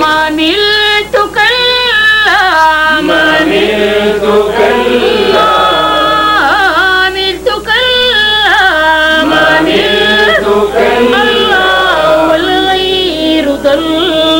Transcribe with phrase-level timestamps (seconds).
[0.00, 2.04] ما ملت كلا
[3.00, 4.24] ما ملت
[4.58, 5.52] كلا.
[6.50, 8.28] ما ملت كلا.
[9.24, 11.68] ما ملت كلا
[12.26, 14.39] والغير ضل.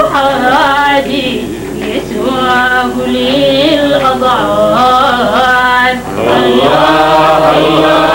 [0.00, 1.44] أحادي
[1.80, 5.16] يسواه لي الأضعان
[6.16, 8.05] الله الله.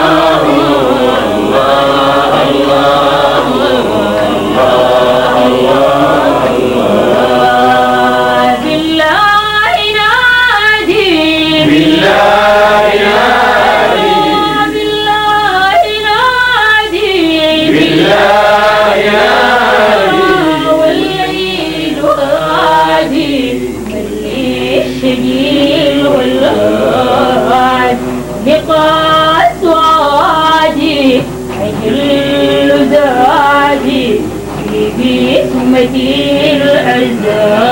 [35.88, 37.71] في بسمتي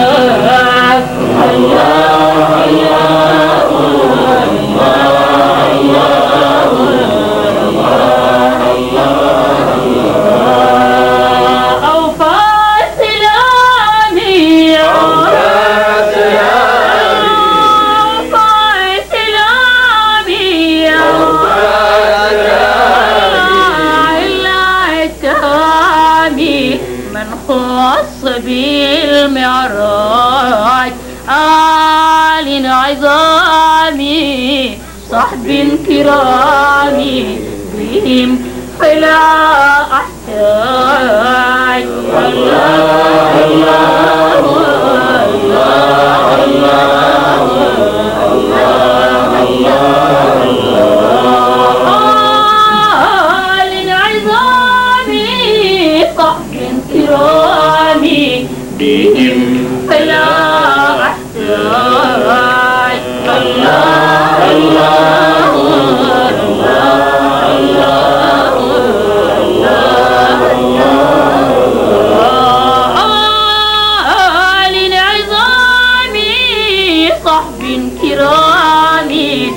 [35.20, 35.48] صحب
[35.88, 37.38] كرامي
[37.78, 38.30] بهم
[38.80, 39.22] فلا
[40.00, 41.84] أحتاج
[42.26, 43.34] الله
[46.46, 47.44] الله
[48.54, 49.79] آل
[77.62, 79.52] من كرامي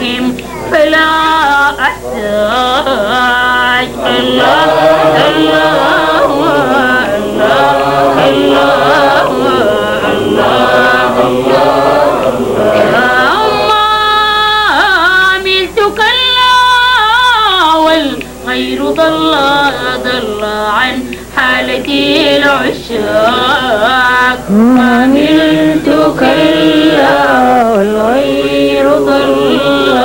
[0.00, 0.36] بهم
[0.70, 1.10] فلا
[1.80, 3.88] أحتاج
[4.18, 4.70] الله
[5.28, 9.26] الله الله الله
[11.26, 11.74] الله
[13.34, 13.80] الله
[18.46, 19.36] غير ضل
[20.04, 23.49] ضل عن حالتي العشاق
[24.50, 25.86] ما نلت
[26.18, 29.98] كلا والغير ضل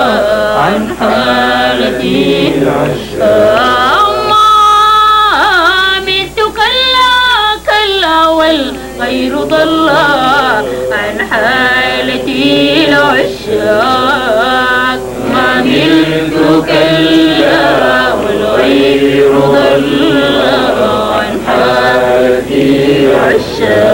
[0.57, 2.53] عن حالتي
[6.37, 7.15] كلا
[7.65, 9.89] كلا والغير ضل
[10.91, 14.19] عن حالتي العشاق
[15.33, 20.41] ما نلت كلا والغير ضل
[21.15, 22.65] عن حالتي
[23.05, 23.84] العشاق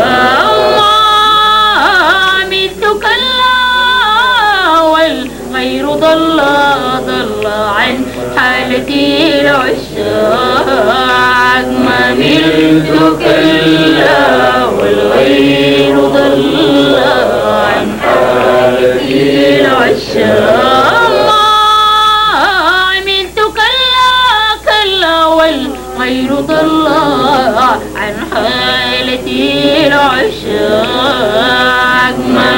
[15.31, 16.95] والغير ضل
[17.45, 24.11] عن حالتي العشاق ما ملت كلا
[24.65, 26.87] كلا والغير ضل
[27.95, 30.97] عن حالتي العشاق
[32.27, 32.51] ما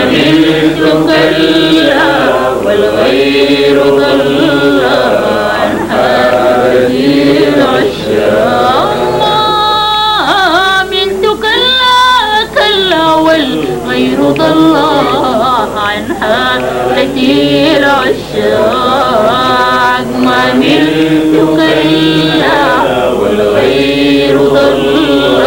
[20.63, 25.41] ملت كلا والغير ضل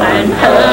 [0.00, 0.71] عن العشاق